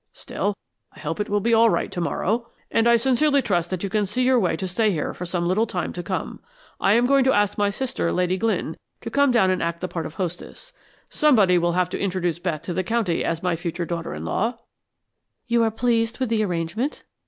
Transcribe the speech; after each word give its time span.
Still, 0.13 0.57
I 0.95 0.99
hope 1.01 1.19
it 1.19 1.29
will 1.29 1.41
be 1.41 1.53
all 1.53 1.69
right 1.69 1.91
to 1.91 2.01
morrow, 2.01 2.47
and 2.71 2.87
I 2.87 2.95
sincerely 2.95 3.43
trust 3.43 3.69
that 3.69 3.83
you 3.83 3.89
can 3.91 4.07
see 4.07 4.23
your 4.23 4.39
way 4.39 4.55
to 4.55 4.67
stay 4.67 4.89
here 4.89 5.13
for 5.13 5.27
some 5.27 5.47
little 5.47 5.67
time 5.67 5.93
to 5.93 6.01
come. 6.01 6.39
I 6.79 6.93
am 6.93 7.05
going 7.05 7.23
to 7.25 7.31
ask 7.33 7.55
my 7.55 7.69
sister, 7.69 8.11
Lady 8.11 8.35
Glynn, 8.35 8.77
to 9.01 9.11
come 9.11 9.29
down 9.29 9.51
and 9.51 9.61
act 9.61 9.79
the 9.79 9.87
part 9.87 10.07
of 10.07 10.15
hostess. 10.15 10.73
Somebody 11.07 11.59
will 11.59 11.73
have 11.73 11.91
to 11.91 11.99
introduce 11.99 12.39
Beth 12.39 12.63
to 12.63 12.73
the 12.73 12.83
county 12.83 13.23
as 13.23 13.43
my 13.43 13.55
future 13.55 13.85
daughter 13.85 14.15
in 14.15 14.25
law." 14.25 14.57
"You 15.45 15.61
are 15.61 15.69
pleased 15.69 16.17
with 16.19 16.29
the 16.29 16.43
arrangement?" 16.43 17.03